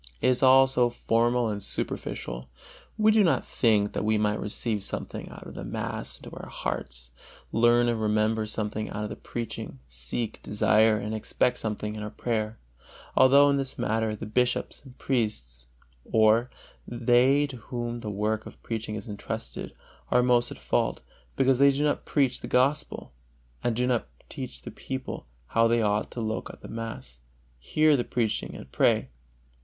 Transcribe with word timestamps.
It 0.19 0.29
is 0.29 0.41
all 0.41 0.65
so 0.65 0.89
formal 0.89 1.47
and 1.49 1.61
superficial! 1.61 2.49
We 2.97 3.11
do 3.11 3.23
not 3.23 3.45
think 3.45 3.93
that 3.93 4.03
we 4.03 4.17
might 4.17 4.39
receive 4.39 4.81
something 4.81 5.29
out 5.29 5.45
of 5.45 5.53
the 5.53 5.63
mass 5.63 6.17
into 6.19 6.35
our 6.35 6.49
hearts, 6.49 7.11
learn 7.51 7.87
and 7.87 8.01
remember 8.01 8.47
something 8.47 8.89
out 8.89 9.03
of 9.03 9.11
the 9.11 9.15
preaching, 9.15 9.77
seek, 9.87 10.41
desire 10.41 10.97
and 10.97 11.13
expect 11.13 11.59
something 11.59 11.93
in 11.95 12.01
our 12.01 12.09
prayer. 12.09 12.57
Although 13.15 13.51
in 13.51 13.57
this 13.57 13.77
matter 13.77 14.15
the 14.15 14.25
bishops 14.25 14.83
and 14.83 14.97
priests, 14.97 15.67
or 16.03 16.49
they 16.87 17.45
to 17.45 17.57
whom 17.57 17.99
the 17.99 18.09
work 18.09 18.47
of 18.47 18.59
preaching 18.63 18.95
is 18.95 19.07
entrusted, 19.07 19.71
are 20.09 20.23
most 20.23 20.49
at 20.49 20.57
fault, 20.57 21.01
because 21.35 21.59
they 21.59 21.69
do 21.69 21.83
not 21.83 22.05
preach 22.05 22.39
the 22.41 22.47
Gospel, 22.47 23.13
and 23.63 23.75
do 23.75 23.85
not 23.85 24.07
teach 24.29 24.63
the 24.63 24.71
people 24.71 25.27
how 25.49 25.67
they 25.67 25.83
ought 25.83 26.09
to 26.09 26.21
look 26.21 26.49
on 26.49 26.57
at 26.63 26.67
mass, 26.71 27.19
hear 27.59 28.03
preaching 28.03 28.55
and 28.55 28.71
pray. 28.71 29.09